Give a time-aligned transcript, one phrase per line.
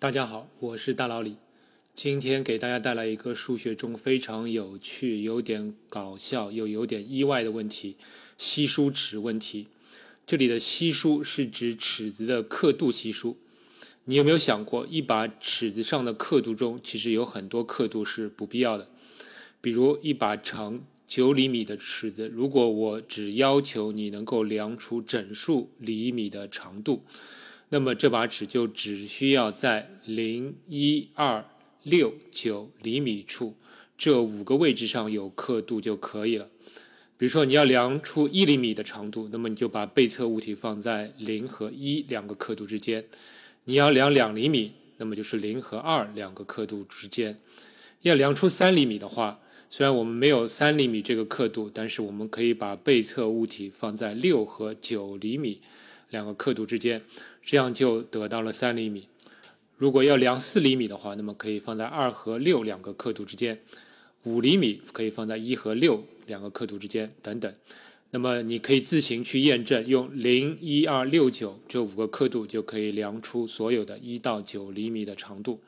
[0.00, 1.38] 大家好，我是大老李，
[1.92, 7.96] 今天给大家带来一个数学中非常有趣、有点搞笑又有点意外的问题——
[8.38, 9.66] 稀疏尺问题。
[10.24, 13.36] 这里的稀疏是指尺子的刻度稀疏。
[14.04, 18.88] 你有没有想过，一把尺子上的刻度中，其实有很多刻度是不必要的？
[19.60, 27.02] 比如一把长九厘米的尺子，如果我只要求你能够量出整数厘米的长度，
[27.70, 31.44] 那么这把尺就只需要在零、一、二、
[31.82, 33.54] 六、九厘米处
[33.96, 36.48] 这五个位置上有刻度就可以了。
[37.16, 43.04] 比如说你要量出一厘米的长度，那么你就把被测物体放在零和一两个刻度之间。
[43.64, 47.36] 你要量两厘米，那么就是零和二两个刻度之间。
[48.02, 55.60] 要量出三厘米的话，虽然我们没有三厘米这个刻度，但是我们可以把被测物体放在六和九厘米
[56.10, 57.02] 两个刻度之间，
[57.50, 59.08] 这样就得到了三厘米。
[59.78, 63.56] 如果要量四厘米的话，那么可以放在二和六两个刻度之间；
[64.24, 67.50] 五厘米可以放在一和六两个刻度之间，等等。
[68.10, 75.62] 那么你可以自行去验证，用零、一、二、六、九这五个刻度就可以量出所有的一到九厘米的长度。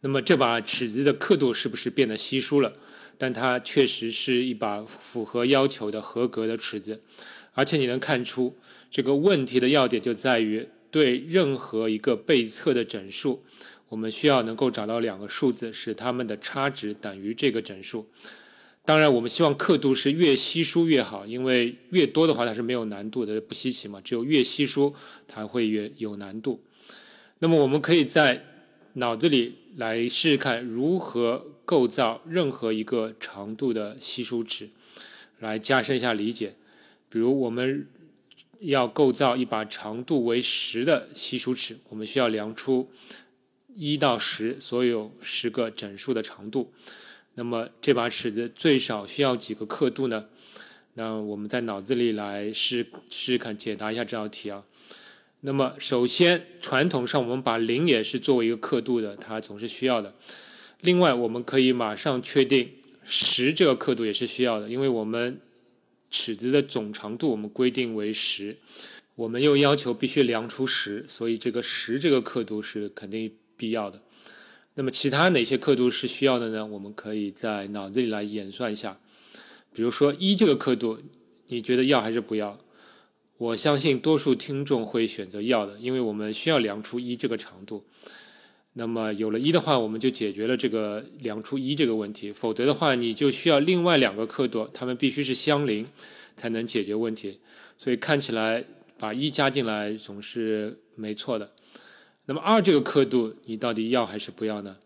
[0.00, 2.72] 那么这把尺子的刻度是不是变得稀疏了？
[3.18, 7.02] 但它确实是一把符合要求的合格的尺子。
[7.52, 8.56] 而且你能看出，
[8.90, 13.42] 这个问题的要点就在于，对任何一个被测的整数，
[13.88, 18.06] 我们需要能够找到两个数字，使它们的差值等于这个整数。
[18.84, 24.00] 当然，我们希望刻度是越稀疏越好，因为越多的话它是没有难度的，不稀奇嘛。
[24.00, 24.94] 只有越稀疏，
[25.26, 26.62] 它会越有难度。
[27.40, 28.44] 那么，我们可以在
[28.92, 34.68] 脑子里来试试看如何构造任何一个长度的稀疏尺，
[35.40, 36.54] 来加深一下理解。
[37.08, 37.88] 比如，我们
[38.66, 42.90] 要构造一把长度为十的稀疏尺，我们需要量出
[43.74, 46.72] 一到十所有十个整数的长度。
[47.34, 50.26] 那么这把尺子最少需要几个刻度呢？
[50.94, 54.64] 那我们在脑子里来试试看解答一下这道题啊。
[55.40, 60.14] 那么首先，传统上我们把零也是作为一个刻度的，它总是需要的。
[60.80, 62.70] 另外，我们可以马上确定
[63.02, 65.40] 十这个刻度也是需要的，因为我们
[66.16, 68.56] 尺子的总长度我们规定为十，
[69.16, 74.00] 我们又要求必须量出十，所以这个十这个刻度是肯定必要的。
[74.74, 76.64] 那么其他哪些刻度是需要的呢？
[76.64, 79.00] 我们可以在脑子里来演算一下。
[79.72, 81.00] 比如说一这个刻度，
[81.48, 82.60] 你觉得要还是不要？
[83.36, 87.84] 我相信多数听众会选择要的，因为我们需要量出一这个长度。
[88.76, 92.32] 那么有了一的话，我们就解决了这个量出一这个问题。
[92.32, 95.86] 否则的话，你就需要另外两个刻度，它们必须是相邻
[96.36, 97.38] 才能解决问题。
[97.78, 98.64] 所以看起来
[98.98, 101.52] 把一加进来总是没错的。
[102.26, 104.76] 那么二这个刻度，你到底要还是不要呢？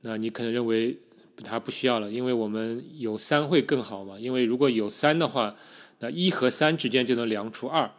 [0.00, 0.96] 那你可能认为
[1.44, 4.18] 它不需要了，因为我们有三会更好嘛。
[4.18, 5.54] 因为如果有三的话，
[5.98, 7.90] 那一和三之间就能量出二，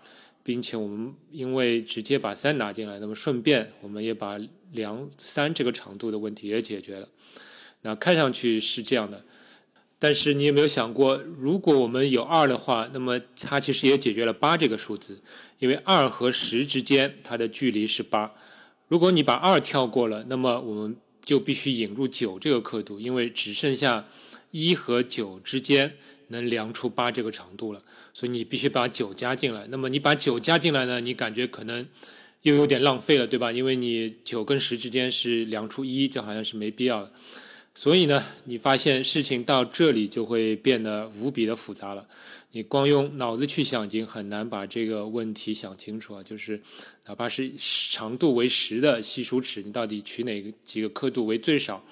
[0.41, 4.39] 并且我们因为直接把三拿进来，那么顺便我们也把
[4.73, 7.07] 量三这个长度的问题也解决了。
[7.83, 9.23] 那看上去是这样的，
[9.99, 15.21] 但是你有没有想过，如果我们有二的话，那么它其实也解决了八这个数字，
[15.59, 18.33] 因为二和十之间它的距离是八。
[18.87, 24.07] 如果你把二跳过了，那么我们就必须引入九这个刻度，因为只剩下
[24.51, 25.97] 一和九之间
[26.27, 29.67] 能量出八这个长度了，所以你必须把九加进来。
[29.69, 30.99] 那么你把九加进来呢？
[31.01, 31.87] 你感觉可能
[32.43, 33.51] 又有点浪费了，对吧？
[33.51, 37.11] 因为你九跟十之间是量出一，这好像是没必要的。
[37.75, 42.07] 所以呢，你发现事情到这里就会变得无比的复杂了。
[42.51, 46.21] 你光用脑子去想，已经很难把这个问题想清楚啊。
[46.21, 46.61] 就是
[47.07, 51.83] 哪怕是长度为十的稀疏尺，你到底取哪个几个刻度为最少？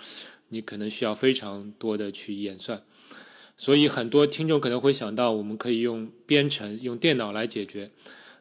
[0.50, 2.84] 你可能需要非常多的去演算。
[3.58, 7.90] 所以很多听众可能会想到，我们可以用编程、用电脑来解决。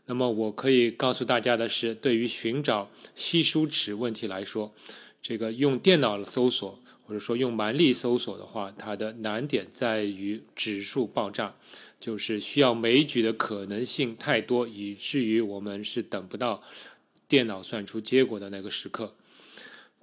[0.06, 4.72] 那么我可以告诉大家的是，对于寻找稀疏尺问题来说，
[5.22, 6.78] 这个用电脑搜索。
[7.02, 11.56] 或者说用蛮力搜索的话，它的难点在于指数爆炸，
[11.98, 16.62] 就是需要枚举的可能性太多，以至于我们是等不到
[17.26, 19.16] 电脑算出结果的那个时刻。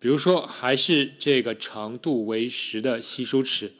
[0.02, 3.72] 比如说，还是这个长度为十的稀疏尺，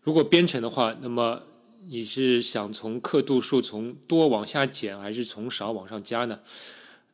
[0.00, 1.42] 如果编程的话，那么
[1.88, 6.40] 你是想从刻度数从多往下减，还是从少往上加呢？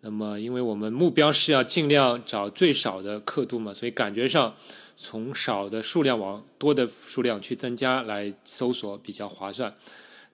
[0.01, 4.55] 那么，因为我们目标是要尽量找最少的刻度嘛，所以感觉上。
[5.01, 9.73] 从少的数量往多的数量去增加来搜索比较划算，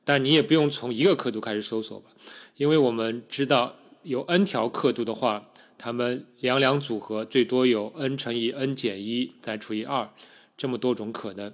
[0.06, 2.08] 但你也不用从一个刻度开始搜索吧，
[2.56, 5.42] 因为我们知道有 n 条刻度的话，
[5.76, 10.10] 它们两两组合最多有 n 乘以 n 减一再除以二
[10.56, 11.52] 这么多种可能。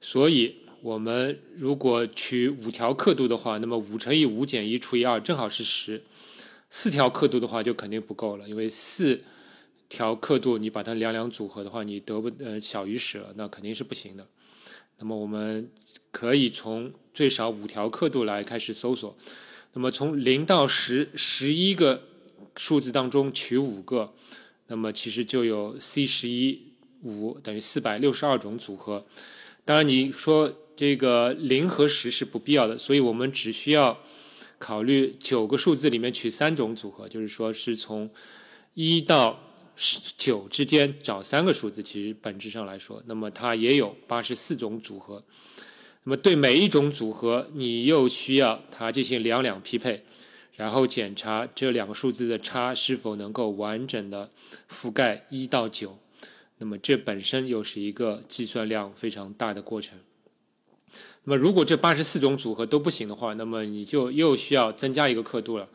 [0.00, 6.04] 所以，我们如果取五条刻度的话，那么五乘以五减一除以二正好是十。
[6.70, 9.20] 四条刻度的话就肯定不够了，因为四
[9.88, 14.24] 条刻度你把它两两组合的话，你得不呃小于十了，那肯定是不行的。
[14.98, 15.68] 那么我们
[16.12, 19.16] 可以从最少五条刻度来开始搜索。
[19.72, 22.04] 那么从零到十十一个
[22.54, 24.12] 数字当中取五个，
[24.68, 29.04] 那么其实就有 C 十一五等于四百六十二种组合。
[29.64, 33.98] 当然你说这个零和十是不必要的，所以我们只需要
[34.58, 38.10] 考虑九个数字里面取三种组合，就是说是从
[38.74, 39.40] 一到
[40.18, 41.82] 九之间找三个数字。
[41.82, 45.22] 其实本质上来说，那么它也有八十四种组合。
[46.04, 50.04] 那么对每一种组合，你又需要它进行两两匹配，
[50.54, 54.30] 然后检查这两个数字的差是否能够完整的
[54.70, 55.98] 覆盖一到九。
[56.58, 59.98] 那么这本身又是一个计算量非常大的过程。
[61.28, 65.68] 那么如果这八十四种组合都不行的话，那么你就又需要增加一个刻度了。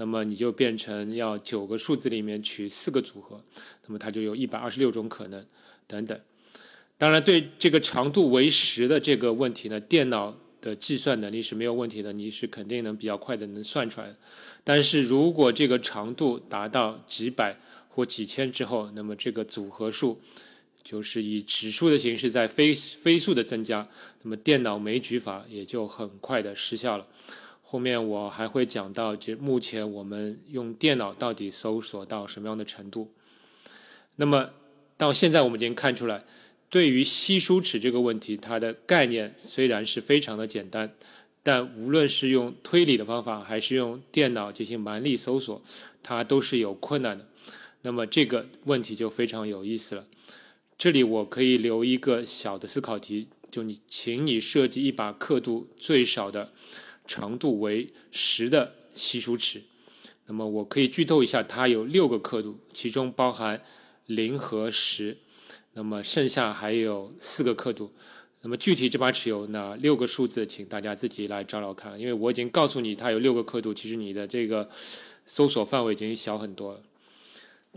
[0.00, 3.42] 那么你就变成要九个数字里面取四个组合，
[3.86, 5.44] 那么它就有一百二十六种可能
[5.88, 6.20] 等等。
[6.96, 14.14] 当然，对这个长度为十的这个问题呢，电脑的计算能力是没有问题的，你是肯定能比较快的能算出来。
[14.62, 17.56] 但是如果这个长度达到几百
[17.88, 20.20] 或几千之后，那么这个组合数
[20.88, 23.86] 就是以指数的形式在飞飞速的增加，
[24.22, 27.06] 那么电脑枚举法也就很快的失效了。
[27.60, 33.12] 后面我还会讲到，这目前我们用电脑到底搜索到什么样的程度。
[34.16, 34.48] 那么
[34.96, 36.24] 到现在我们已经看出来。
[36.70, 40.94] 对于稀疏尺这个问题，它的概念虽然是非常的简单，
[41.42, 45.62] 但无论是用推理的方法，还是用电脑进行蛮力搜索，
[46.02, 47.26] 它都是有困难的。
[47.82, 50.06] 那么这个问题就非常有意思了。
[50.78, 56.52] 这里我可以留一个小的思考题，就你，请你设计一把刻度最少的、
[57.04, 59.64] 长度为十的稀疏尺。
[60.26, 63.60] 那么我可以剧透一下，它有六个刻度，其中包含
[64.06, 65.18] 零和十。
[65.72, 67.92] 那么剩下还有四个刻度，
[68.42, 71.98] 那么具体这把尺有哪六个数字，请大家自己来找找看。
[71.98, 74.68] 因为我已经告诉你它有六个刻度，其实你的这个
[75.26, 76.82] 搜索范围已经小很多了。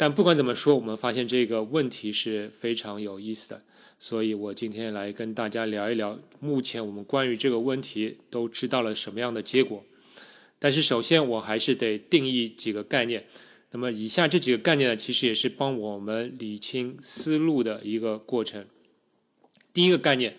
[0.02, 3.62] 但不管怎么说，我们发现这个问题是非常有意思的，
[4.00, 9.84] 所以我今天来跟大家聊一聊，目前我们关于这个问题都知道了什么样的结果。
[10.58, 13.28] 但是首先我还是得定义几个概念。
[13.70, 18.66] 那么以下这几个概念呢，其实也是帮我们理清思路的一个过程。
[19.72, 20.36] 第一个概念，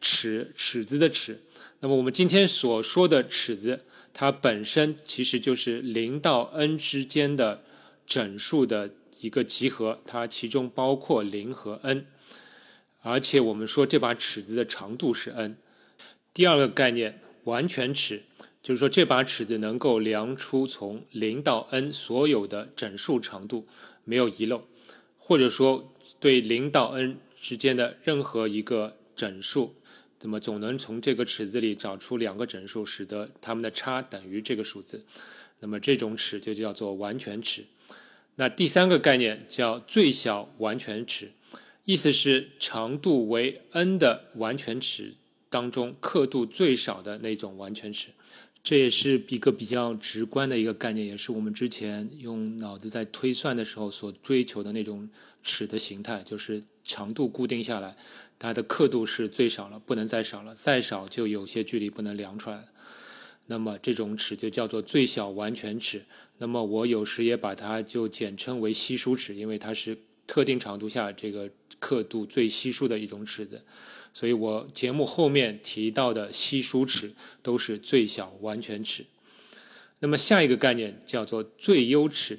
[0.00, 1.40] 尺尺子的尺。
[1.78, 7.62] 那么我们今天所说的尺子，它本身其实就是零到 n 之间的
[8.04, 8.90] 整数的
[9.24, 12.04] 一个集合，它其中包括零和 n。
[13.00, 15.56] 而且我们说这把尺子的长度是 n。
[16.34, 18.24] 第二个概念，完全尺。
[18.62, 23.66] 就是说，这把尺子能够量出从零到 n 所有的整数长度，
[24.04, 24.66] 没有遗漏，
[25.18, 29.74] 或者说对零到 n 之间的任何一个整数，
[30.20, 35.04] 那么总能从这个尺子里找出两个整数，使得它们的差等于这个数字。
[35.60, 37.64] 那么这种尺就叫做完全尺。
[38.36, 41.32] 那第三个概念叫最小完全尺，
[41.84, 45.14] 意思是长度为 n 的完全尺
[45.48, 48.08] 当中刻度最少的那种完全尺。
[48.62, 55.08] 这也是一个比较直观的一个概念，也是我们之前用脑子在推算的时候所追求的那种
[55.42, 57.94] 尺的形态，就是长度固定下来，
[58.38, 62.64] 它的刻度是最少了，不能再少了，再少就有些距离不能量出来。
[63.46, 66.04] 那么这种尺就叫做最小完全尺。
[66.38, 69.96] 那么我有时也把它就简称为稀疏尺，因为它是
[70.26, 73.62] 特定长度下这个刻度最稀疏的一种尺子。
[74.12, 79.04] 所以我节目后面提到的稀疏尺都是最小完全尺。
[80.00, 82.38] 那么下一个概念叫做最优尺，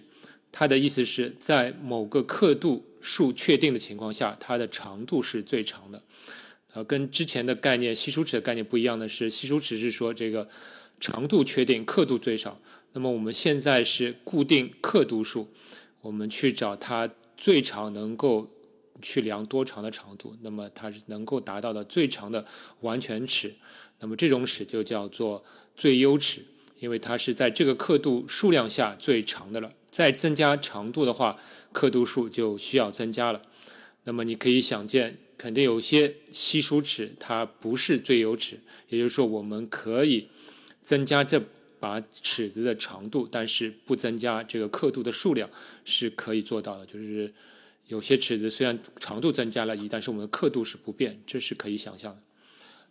[0.51, 6.03] 它的意思是在某个刻度数确定的情况下，它的长度是最长的。
[6.73, 10.47] 呃，跟之前的概念稀疏尺的概念不一样的是，稀疏尺是说这个
[10.99, 12.59] 长度确定，刻度最少。
[12.93, 15.49] 那么我们现在是固定刻度数，
[16.01, 18.51] 我们去找它最长能够。
[19.01, 22.43] 去量多长的长度，那么它是能够达到的最长的
[22.79, 23.53] 完全尺，
[23.99, 25.43] 那么这种尺就叫做
[25.75, 26.45] 最优尺，
[26.79, 29.73] 因为它是在这个刻度数量下最长的了。
[29.91, 31.35] 再增加长度的话，
[31.73, 33.41] 刻度数就需要增加了。
[34.05, 40.29] 那么你可以想见，肯定有些稀疏尺它不是最优尺，也就是说，我们可以
[40.85, 41.41] 增加这
[41.79, 45.49] 把尺子的长度，但是不增加这个刻度的数量，
[45.83, 46.85] 是可以做到的。
[46.85, 47.33] 就是
[47.87, 52.21] 有些尺子虽然长度增加了一，但是我们的刻度是不变，这是可以想象的。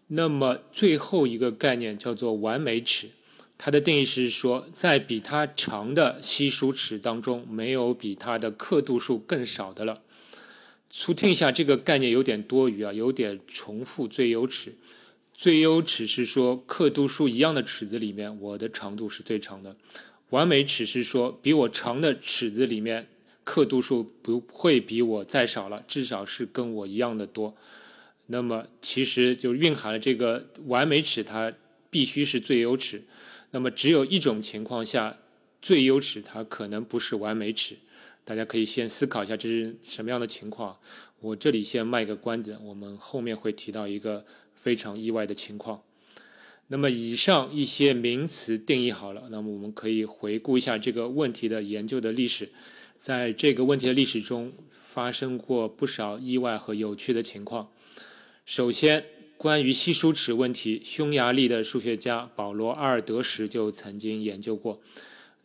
[0.08, 3.10] 那么最后一个概念叫做完美尺，
[3.56, 10.02] 它的定义是说，在比它长的稀疏尺当中，没有比它的刻度数更少的了。
[10.90, 14.74] 粗听一下，这个概念有点多余啊，有点重复最优尺。
[15.34, 19.76] 最优尺是说刻度数一样的尺子里面，我的长度是最长的。
[20.30, 23.08] 完美尺是说比我长的尺子里面，
[23.42, 27.54] 刻度数不会比我再少了，至少是跟我一样的多。
[28.28, 31.52] 那么其实就蕴含了这个完美尺，它
[31.90, 33.02] 必须是最优尺。
[33.50, 35.18] 那么只有一种情况下，
[35.60, 37.76] 最优尺它可能不是完美尺。
[38.24, 40.78] 大家可以先思考一下这是什么样的情况。
[41.20, 44.24] 我这里先卖个关子，我们后面会提到一个
[44.64, 45.82] 非常意外的情况。
[46.68, 52.48] 那么以上一些名词定义好了，那么我们可以回顾一下这个问题的研究的历史。
[52.98, 57.68] 在这个问题的历史中，发生过不少意外和有趣的情况。
[58.46, 59.04] 首先，
[59.36, 64.80] 关于稀疏尺问题，匈牙利的数学家保罗·阿尔德什就曾经研究过。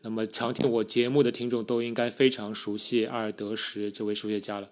[0.03, 4.69] 那么，常听我节目的听众都应该非常熟悉阿尔德什这位数学家了。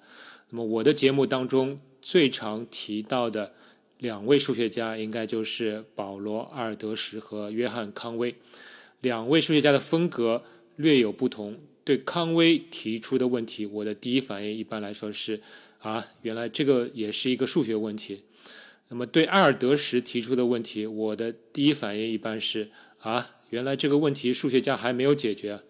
[0.51, 3.53] 那么，我的节目当中最常提到的
[3.99, 8.35] 两位数学家，应该就是保罗·阿尔德什和约翰·康威。
[9.01, 10.43] 两位数学家的风格
[10.75, 11.59] 略有不同。
[11.83, 15.39] 对康威提出的问题，我的第一反应一般来说是：
[15.79, 18.23] 啊，原来这个也是一个数学问题。
[18.89, 23.29] 那么，对阿尔德什提出的问题，我的第一反应一般是：啊。
[23.49, 25.61] 原来这个问题数学家还没有解决，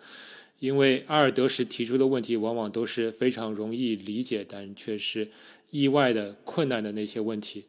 [0.58, 5.30] 因为阿尔德什提出的问题往往都是非常容易理解，但却是
[5.70, 7.66] 意外的困难的那些问题。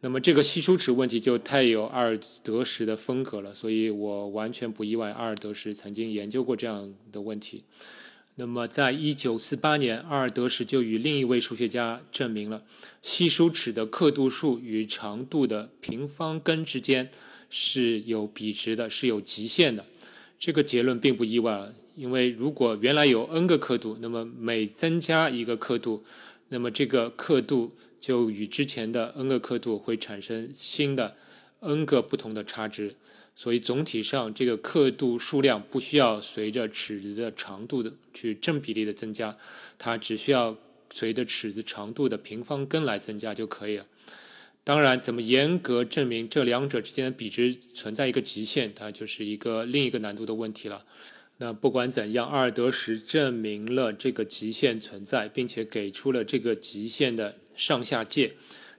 [0.00, 7.64] 那么这个稀疏尺问题就太有阿尔德什的风格了，所以我完全不意外阿尔德什曾经研究过这样的问题。
[8.36, 12.64] 那么在一九四八年，阿尔德什就与另一位数学家证明了
[13.00, 17.10] 稀疏尺的刻度数与长度的平方根之间。
[17.56, 19.84] 是有比值的，是有极限的。
[20.40, 26.02] 这个结论并不意外，因为如果原来有 n 个刻度，那么每增加一个刻度，
[26.48, 27.70] 那么这个刻度
[28.04, 31.16] 就与之前的 n 个刻度会产生新的
[31.60, 32.96] n 个不同的差值。
[33.34, 39.38] 所以总体上，这个刻度数量不需要随着尺子的长度的去正比例的增加，
[39.78, 40.54] 它只需要
[40.92, 43.86] 随着尺子长度的平方根来增加就可以了。
[44.62, 50.84] 当然，怎么严格证明这两者之间的比值存在一个极限，它就是一个另一个难度的问题了。
[51.38, 58.34] 那不管怎样，阿尔德什证明了这个极限存在，并且给出了这个极限的上下界，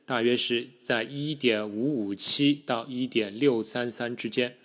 [0.06, 4.56] 大约是在1.557到1.633之间。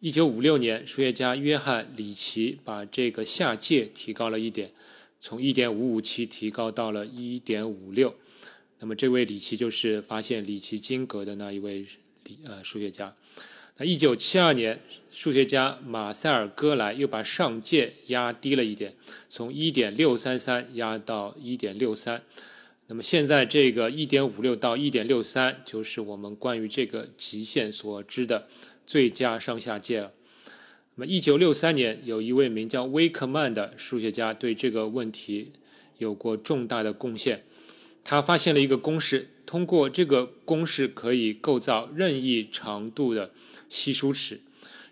[0.00, 4.72] 1956年，数学家约翰·里奇把这个下界提高了一点，
[5.20, 8.14] 从1.557提高到了1.56。
[8.78, 11.84] 那么，这位里奇就是发现里奇金格的那一位
[12.24, 13.16] 理呃数学家。
[13.78, 18.94] 那一九七二年，数学家马塞尔戈莱又把上界压低了一点，
[19.28, 22.22] 从一点六三三压到一点六三。
[22.90, 28.46] 那么现在这个一点五六到一点六三，就是我们关于这个极限所知的
[28.86, 30.12] 最佳上下界了。
[30.94, 35.52] 那么一九六三年，有一位名叫威克曼的数学家对这个问题
[35.98, 37.44] 有过重大的贡献。
[38.02, 43.32] 他发现了一个公式，通过这个公式可以构造任意长度的
[43.68, 44.40] 稀疏尺。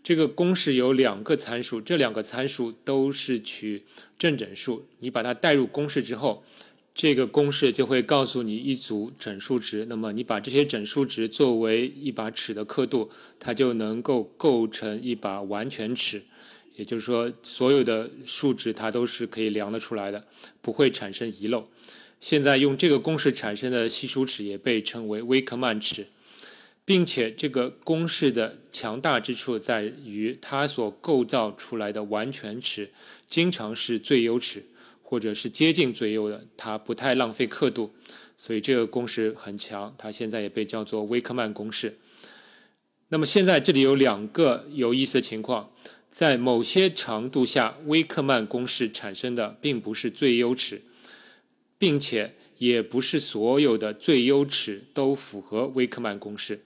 [0.05, 3.85] 这个公式有两个参数，这两个参数都是取
[4.19, 4.87] 正整数。
[4.99, 6.45] 你把它代入公式之后，
[6.97, 9.85] 这个公式就会告诉你一组整数值。
[9.85, 16.23] 那么你把这些整数值作为一把尺的刻度，它就能够构成一把完全尺。
[16.75, 20.27] 也就是说，所有的数值它都是可以量得出来的，
[20.63, 21.69] 不会产生遗漏。
[22.19, 26.07] 现在用这个公式产生的稀疏尺也被称为威克曼尺，
[26.87, 32.91] 并且这个公式的强大之处在于它所构造出来的完全尺
[33.29, 34.65] 经常是最优尺，
[35.09, 37.93] 或者是接近最优的，它不太浪费刻度，
[38.37, 41.97] 所以这个公式很强，它现在也被叫做威克曼公式。
[43.11, 45.71] 那么现在这里有两个有意思的情况，
[46.11, 50.83] 在某些长度下，威克曼公式产生的并不是最优尺。
[51.79, 56.65] 并且也不是所有的最优尺都符合威克曼公式。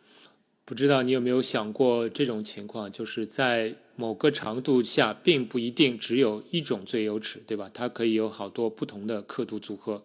[0.70, 7.68] 不知道你有没有想过这种情况，就是在某个长度下，并不一定只有一种最优尺，对吧？
[7.74, 10.04] 它可以有好多不同的刻度组合。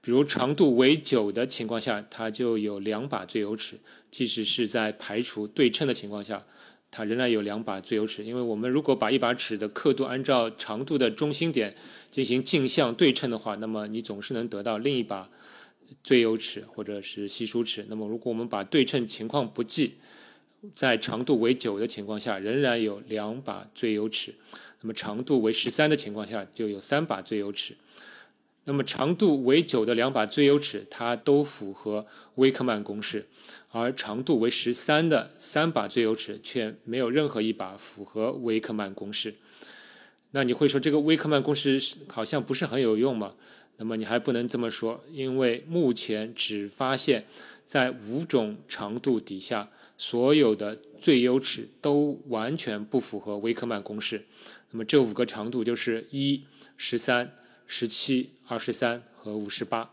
[0.00, 3.76] 比如长度为九的情况下，它就有两把最优尺；
[4.10, 6.46] 即使是在排除对称的情况下，
[6.90, 8.24] 它仍然有两把最优尺。
[8.24, 11.74] 因为我们如果把一把尺的刻度按照长度的中心点
[12.10, 15.28] 进行镜像对称的话，那么你总是能得到另一把
[16.02, 17.86] 最优尺或者是稀疏尺。
[17.88, 19.94] 那么如果我们把对称情况不计，
[20.74, 24.34] 在长度为九的情况下，仍然有两把最优尺。
[24.82, 27.76] 那么长度为十三的情况下，就有三把最优尺。
[28.64, 33.26] 那么长度为九的两把最优尺，它都符合威克曼公式，
[33.70, 39.34] 而长度为十三的三把最优尺却没有任何一把符合威克曼公式。
[40.32, 43.34] 那你会说这个威克曼公式好像不是很有用吗？
[43.80, 47.24] 那么你还不能这么说，因为目前只发现，
[47.64, 54.26] 在五种长度底下，所有的最优尺都完全不符合威克曼公式。
[54.70, 56.44] 那么这五个长度就是一、
[56.76, 57.34] 十三、
[57.66, 58.30] 十七。
[58.50, 59.88] 二十三和五十八，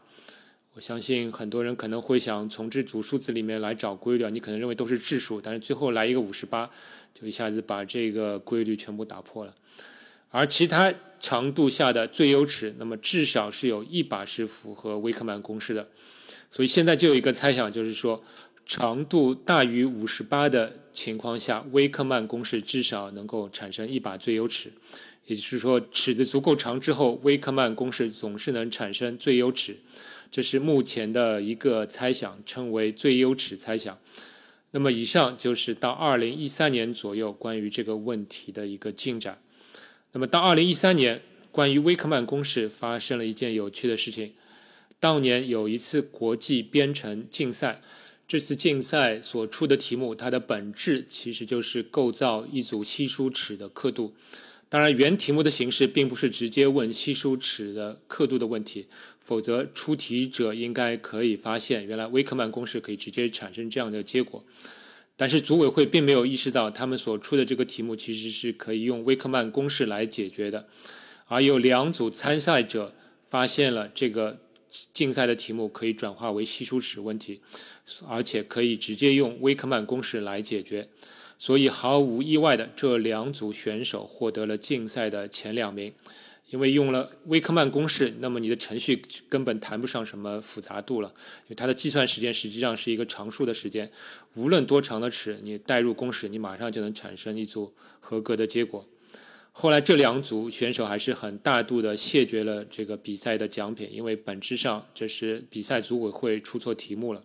[0.73, 6.67] 我相信很多人可能会想从这组数字里面来找规律啊，你可能认为都是质数，但是最后来一个五十八，
[7.13, 9.53] 就一下子把这个规律全部打破了。
[10.29, 15.89] 而其他长度下的最优尺，那么至少是有一把是符合威克曼公式的。
[16.49, 18.23] 所以现在就有一个猜想，就是说
[18.65, 24.71] 长度大于五十八的情况下，威克曼公式至少能够产生一把最优尺。
[25.25, 29.77] 也就是说，尺子足够长之后，威克曼公式总是能产生最优尺。
[30.31, 33.97] 这是目前的一个猜想，称为最优尺猜想。
[34.71, 39.41] 那么，以上就是到二零一三年左右关于这个问题的一个进展。
[40.17, 41.21] 那么，到二零一三年，
[41.51, 44.33] 关于威克曼公式发生了一件有趣的事情。
[44.99, 47.83] 当年有一次国际编程竞赛，
[48.27, 54.15] 这次竞赛所出的题目，它的本质其实就是构造一组稀疏尺的刻度。
[54.69, 58.87] 当然，原题目的形式并不是直接问稀疏尺的刻度的问题，
[59.19, 64.43] 否则出题者应该可以发现，原来威克曼公式可以直接产生这样的结果。
[65.17, 70.67] 但是组委会并没有意识到，他们所出的这个题目其实是可以用威克曼公式来解决的。
[71.25, 72.93] 而有两组参赛者
[73.27, 74.39] 发现了这个
[74.93, 77.41] 竞赛的题目可以转化为稀疏尺问题，
[78.07, 80.87] 而且可以直接用威克曼公式来解决。
[81.39, 85.93] 所以毫无意外的，这两组选手获得了竞赛的前两名，
[86.49, 93.91] 因为用了威克曼公式，那么你的程序根本谈不上什么复杂度了，因为它的计算时间实际上是一个常数的时间，
[94.35, 98.87] 无论多长的尺，你代入公式，你马上就能产生一组合格的结果。
[99.51, 107.21] 后来这两组选手还是很大度的谢绝了这个比赛的奖品，因为本质上这是比赛组委会出错题目了。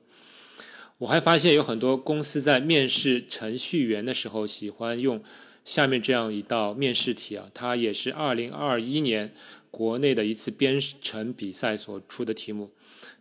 [0.99, 5.23] 我还发现有很多公司在面试程序员的时候，喜欢用
[5.65, 9.33] 下面这样一道面试题啊，它也是二零二一年
[9.71, 12.73] 国内的一次编程比赛所出的题目。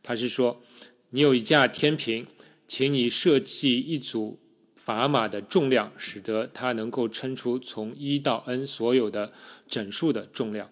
[0.01, 0.61] 它是说，
[1.09, 2.25] 你有一架天平，
[2.67, 4.39] 请你设计一组
[4.83, 9.31] 砝码的重量，使得它能够称出从一到 n 所有的
[9.67, 10.69] 整数的重量。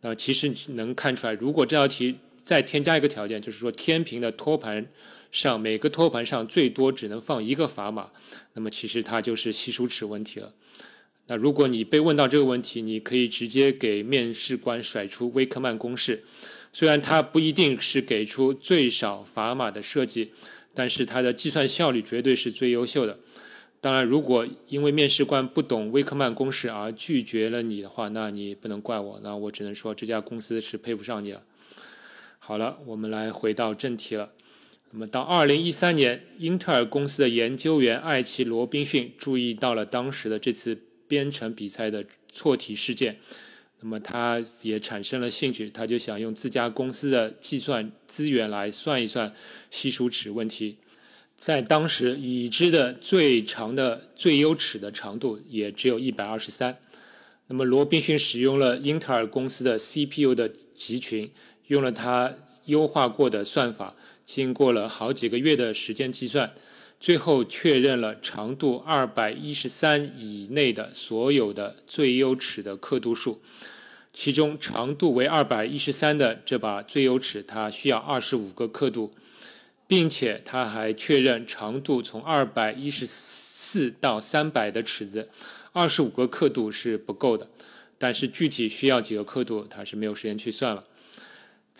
[0.00, 4.86] 那其实能看出来，如果这道题再添加一个条件，就是说天平的托盘。
[5.30, 8.10] 上每个托盘上最多只能放一个砝码，
[8.52, 10.52] 那么其实它就是稀疏尺问题了。
[11.26, 16.24] 那如果你被问到这个问题，你可以直接给面试官甩出威克曼公式，
[16.72, 20.32] 虽然它不一定是给出最少砝码的设计，
[20.74, 23.18] 但是它的计算效率绝对是最优秀的。
[23.80, 31.42] 当然，如果因为面试官不懂威克曼公式而拒绝了你的话，那你不能怪我，那我只能说这家公司是配不上你了。
[32.38, 34.32] 好了，我们来回到正题了。
[34.90, 40.78] 那么，到二零一三年，英特尔公司的研究员艾奇·罗宾逊注意到了当时的这次
[41.12, 43.18] 编程比赛的错题事件。
[43.80, 49.30] 那么，他也产生了兴趣，他就想用自家公司的计算资源来算一算
[49.68, 50.78] 稀疏尺问题。
[51.36, 56.78] 在当时已知的最长的最优尺的长度也只有一百二十三。
[57.48, 61.30] 那么，罗宾逊使用了英特尔公司的 CPU 的集群，
[61.66, 63.94] 用了他优化过的算法。
[64.24, 66.54] 经过了好几个月的时间计算，
[67.02, 73.42] 最后确认了长度二百一十三以内的所有的最优尺的刻度数。
[74.12, 79.12] 其中长度为二百一十三的这把最优尺，它需要二十五个刻度，
[79.88, 85.28] 并且它还确认长度从二百一十四到三百的尺子，
[85.72, 87.48] 二十五个刻度是不够的。
[87.98, 90.84] 但是具体需要几个刻度，它是没有时间去算了。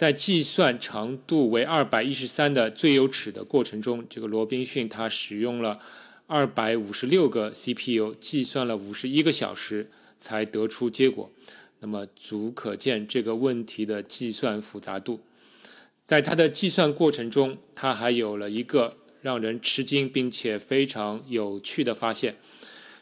[0.02, 5.78] 在计算长度为二百一十三的最优尺的过程中，这个罗宾逊他使用了
[6.26, 9.88] 二百五十六个 CPU，计算了五十一个小时
[10.18, 11.30] 才得出结果。
[11.78, 15.20] 那么足可见这个问题的计算复杂度。
[16.02, 22.34] 在他的计算过程中，他还有了一个让人吃惊并且非常有趣的发现，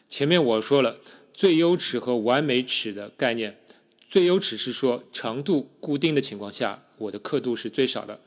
[0.07, 0.99] 前面我说了
[1.33, 3.57] 最优尺和完美尺的概念，
[4.11, 8.19] 最优尺是说长度固定的情况下，我的刻度是最少的；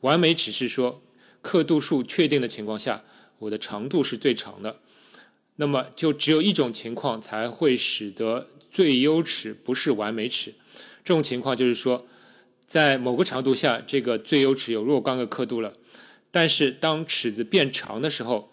[0.00, 1.00] 完美尺是说
[1.40, 3.04] 刻度数确定的情况下，
[3.38, 4.80] 我的长度是最长的。
[5.54, 10.54] 那么就只有一种情况才会使得最优尺不是完美尺，
[11.04, 12.04] 这种情况就是说，
[12.66, 15.74] 在某个长度下，这个最优尺有若干个刻度了，
[16.32, 18.52] 但是当尺子变长的时候，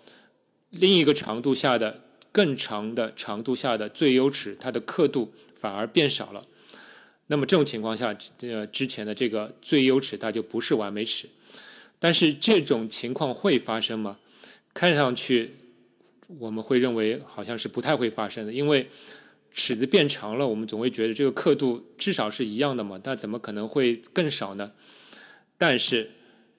[0.70, 6.46] 另一个长度下的更长的长度下的最优尺，它的刻度反而变少了。
[7.28, 11.30] 那么这种情况下，呃，之前的这个最优尺它就不是完美尺。
[12.00, 14.20] 但是这种情况会发生吗？
[14.74, 15.56] 看上去
[16.40, 18.88] 我们会认为好像是不太会发生的，因为
[19.52, 24.72] 尺子变长了，我们总会觉得这个刻度至少是一样的嘛，那怎么可能会更少呢？
[25.58, 26.12] 但是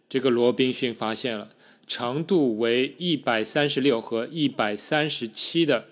[0.08, 1.50] 这个罗宾逊发现了。
[1.88, 5.86] 长度为一百三十六和一百三十七的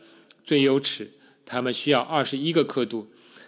[0.45, 1.13] 最优尺，
[1.47, 3.07] 它们需要二十一个刻度；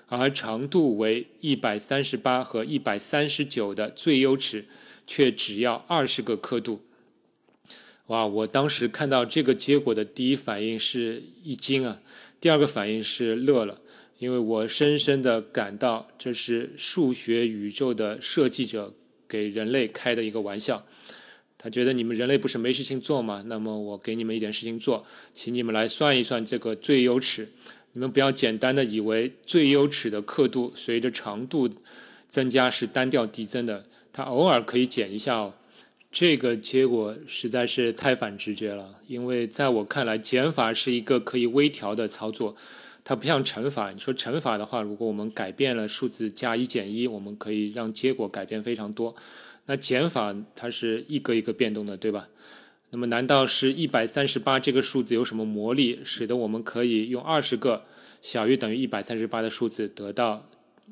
[0.08, 4.66] 而长度为一百三十八和一百三十九的最优尺，
[5.06, 6.82] 却只要二十个刻度。
[8.06, 8.24] 哇！
[8.24, 12.00] 我当时看到这个结果的第一反应是一惊啊，
[12.40, 13.80] 第二个反应是乐了，
[14.18, 18.94] 因为我深深的感到这是数学宇宙的设计者
[19.26, 20.86] 给人类开的一个玩笑。
[21.58, 23.42] 他觉得你们人类不是没事情做吗？
[23.46, 27.48] 那么我给你们一点事情做，请你们来算一算这个最优尺。
[27.96, 31.66] 你们不要简单的以为最优尺的刻度随着长度
[32.28, 35.54] 增加是单调递增的，它偶尔可以减一下哦。
[36.12, 42.54] 这个结果实在是太反直觉了，因为在我看来，减法是一个可以微调的操作，
[43.02, 43.90] 它不像乘法。
[43.90, 49.16] 你说乘法的话，如果我们改变了数字加一减一，我们可以让结果改变非常多。
[49.64, 52.28] 那减法它是一个一个变动的，对吧？
[52.96, 57.84] 那么难道是一百三十八这个数字有什么魔力，使得我们可以用二十个
[58.22, 60.48] 小于等于一百三十八的数字得到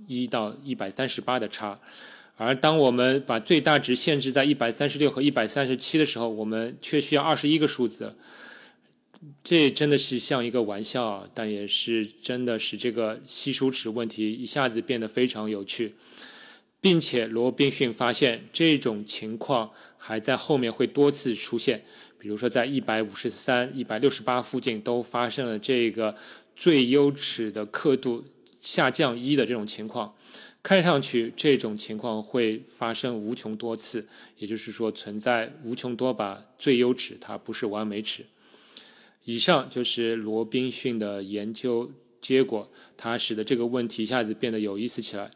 [0.07, 1.81] 一到一百三十八的差？
[2.37, 8.15] 而当我们把最大值限制在一百三十六和一百三十七的时候，我们却需要二十一个数字。
[9.43, 15.95] 这真的是像一个玩笑，但也是真的使这个稀疏尺问题一下子变得非常有趣。
[16.85, 21.83] 并且罗宾逊发现这种情况还在后面会多次出现，
[22.19, 26.15] 比如说在一百五十三、一百六十八附近都发生了这个
[26.55, 28.27] 最优尺的刻度
[28.61, 30.15] 下降一的这种情况。
[30.63, 38.27] 看上去这种情况会发生无穷多次，也就是说存在无穷多把最优尺，它不是完美尺。
[39.25, 45.31] 以上就是罗宾逊的研究结果，它使得这个问题一下子变得有意思起来。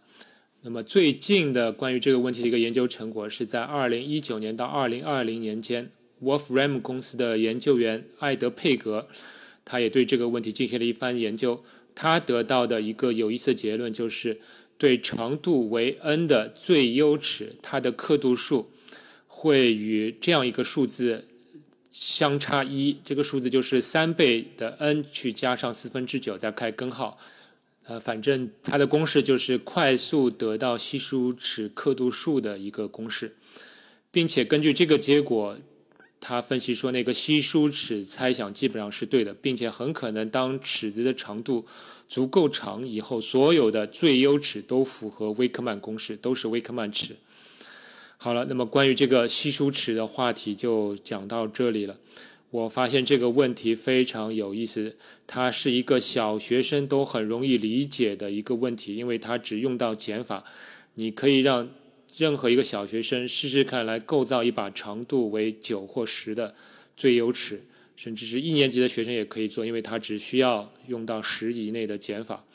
[0.63, 5.89] 那么最近的关于这个问题的一个研究成果，是在二零一九年到二零二零年间
[6.21, 9.07] ，Wolfram 公司的研究员艾德佩格，
[9.65, 11.63] 他也对这个问题进行了一番研究。
[11.95, 14.41] 他得到的一个有意思的结论就是，
[14.77, 18.71] 对长度为 n 的最优尺，它的刻度数
[19.29, 21.29] 会与这样一个数字
[21.93, 27.17] 相差一，这个数字就是三倍的 n 去加上四分之九再开根号。
[27.89, 33.35] 呃，反正它的公式就是快速得到稀疏尺刻度数的一个公式，
[34.11, 35.57] 并且根据这个结果，
[36.21, 41.65] 他分析说那个稀疏尺猜想基本上是对的，并且很可能当尺子的长度
[42.07, 47.17] 足够长以后，所有的最优尺都符合威克曼公式，都是威克曼尺。
[48.19, 51.99] 好了，那么关于这个稀疏尺的话题就讲到这里了。
[52.51, 60.45] 我发现这个问题非常有意思，它是一个小学生都很容易理解的一个问题，因为它只用到减法。
[60.95, 61.69] 你可以让
[62.17, 66.55] 任何一个小学生试试看，来构造一把长度为九或十的
[66.97, 72.47] 最优尺，甚至是一年级的学生也可以做，因为它只需要用到十以内的减法。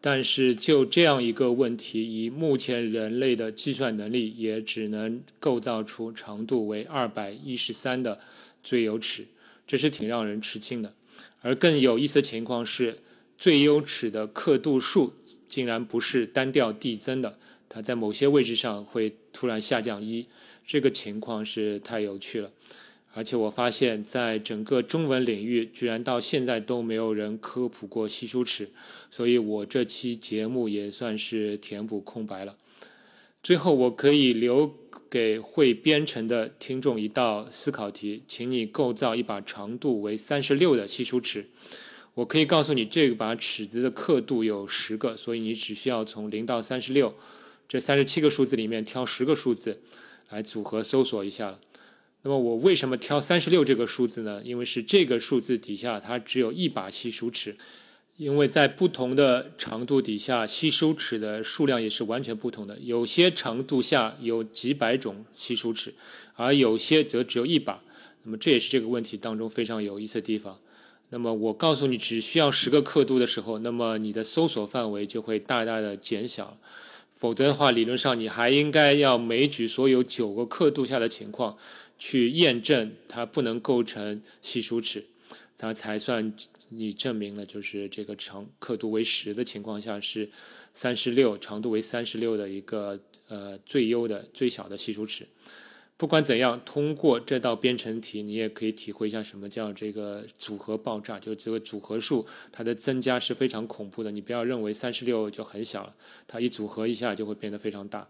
[0.00, 8.20] 但是就这样一个问题，以目前人类的计算能力，也只能构造出长度为二百一十三的。
[8.64, 9.26] 最优尺，
[9.66, 10.94] 这是挺让人吃惊的。
[11.42, 12.98] 而更有意思的情况是，
[13.38, 15.12] 最优尺的刻度数
[15.48, 20.26] 竟然不是单调递增的，它在某些位置上会突然下降一。
[20.66, 22.50] 这个情况是太有趣了。
[23.12, 28.70] 而且我发现，在整个中文领域，居然到现在都没有人科普过稀疏尺，
[29.10, 32.56] 所以我这期节目也算是填补空白了。
[33.42, 34.74] 最后，我可以留。
[35.14, 41.46] 给会编程的听众一道思考题，请你构造一把长度为三十六的稀疏尺。
[42.14, 47.14] 我可以告诉你，这把尺子的刻度有十个，所以你只需要从零到三十六
[47.68, 49.80] 这三十七个数字里面挑十个数字
[50.30, 51.60] 来组合搜索一下了。
[52.22, 54.42] 那么我为什么挑三十六这个数字呢？
[54.44, 57.56] 因为是这个数字底下它只有一把稀疏尺，
[58.16, 62.78] 因为在不同的长度底下，吸收尺的数量也是完全不同的。
[62.78, 65.94] 有些长度下有几百种吸收尺，
[66.34, 67.82] 而有些则只有一把。
[68.22, 70.58] 那么这也是这个问题当中非常有意思的地方。
[71.10, 76.56] 那么我告诉你只需要十个刻度的时候，那么你的搜索范围就会大大的减小。
[77.12, 81.56] 否则的话，理论上你还应该要枚举所有九个刻度下的情况。
[81.96, 85.06] 去验证它不能构成稀疏尺，
[85.56, 86.34] 它才算
[86.68, 90.28] 你证明了就是这个长刻度为十的情况下是
[90.72, 95.26] 三十六，长度为三十六的一个呃最优的最小的系数尺。
[95.96, 104.10] 不管怎样，通过这道编程题，你也可以体会一下什么叫这个组合爆炸，就这个组合数它的增加是非常恐怖的。
[104.10, 105.94] 你不要认为三十六就很小了，
[106.26, 108.08] 它一组合一下就会变得非常大。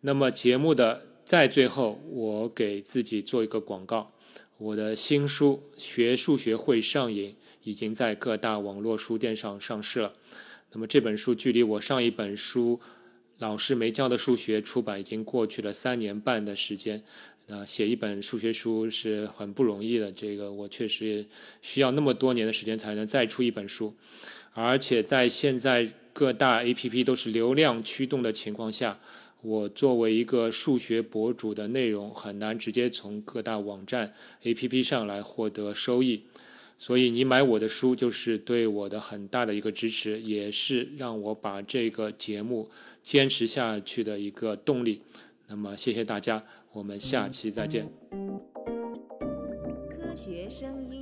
[0.00, 1.06] 那么节目的。
[1.22, 4.12] 在最后，我给自己做一个广告，
[4.60, 7.30] 我的新书《学数学会上瘾》
[7.64, 10.12] 已经在各大网络书店上上市了。
[10.72, 12.78] 那么这本书距离我上一本书
[13.38, 17.02] 《老师没教的数学》出版已经过去了三年半的时间。
[17.46, 21.24] 那写一本数学书是很不容易的，这个我确实
[21.62, 23.94] 需要那么多年的时间才能再出一本书，
[24.52, 29.00] 而且在现在各大 APP 都是流量驱动的情况下。
[29.42, 36.24] 我作为一个数学博主的内容很难直接从各大网站 APP 上来获得收益，
[36.76, 42.68] 所以你买我的书就是对我的很大的一个支持，也是让我把这个节目
[43.02, 45.00] 坚持下去的一个动力。
[45.48, 47.90] 那么谢谢大家，我们下期再见。
[49.90, 50.99] 科学声音。